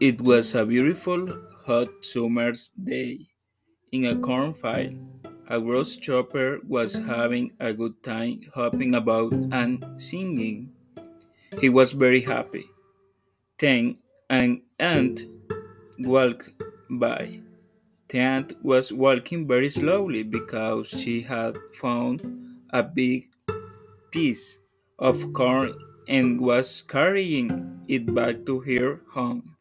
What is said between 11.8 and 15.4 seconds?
very happy. Then an ant